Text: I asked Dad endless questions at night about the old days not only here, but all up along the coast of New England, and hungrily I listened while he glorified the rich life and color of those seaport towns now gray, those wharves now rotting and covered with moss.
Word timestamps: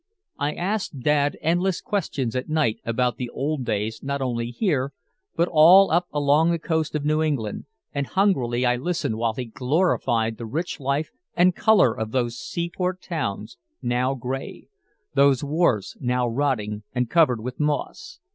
I 0.39 0.53
asked 0.55 1.01
Dad 1.01 1.37
endless 1.41 1.79
questions 1.79 2.35
at 2.35 2.49
night 2.49 2.79
about 2.83 3.17
the 3.17 3.29
old 3.29 3.63
days 3.65 4.01
not 4.01 4.19
only 4.19 4.49
here, 4.49 4.93
but 5.35 5.47
all 5.47 5.91
up 5.91 6.07
along 6.11 6.49
the 6.49 6.57
coast 6.57 6.95
of 6.95 7.05
New 7.05 7.21
England, 7.21 7.65
and 7.93 8.07
hungrily 8.07 8.65
I 8.65 8.77
listened 8.77 9.17
while 9.19 9.33
he 9.33 9.45
glorified 9.45 10.37
the 10.39 10.47
rich 10.47 10.79
life 10.79 11.11
and 11.35 11.55
color 11.55 11.95
of 11.95 12.13
those 12.13 12.35
seaport 12.35 12.99
towns 12.99 13.59
now 13.83 14.15
gray, 14.15 14.69
those 15.13 15.43
wharves 15.43 15.95
now 16.01 16.27
rotting 16.27 16.81
and 16.95 17.07
covered 17.07 17.41
with 17.43 17.59
moss. 17.59 18.17